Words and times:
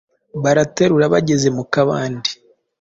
baraterura 0.43 1.05
bageza 1.13 1.47
mu 1.57 1.63
kabande 1.73 2.31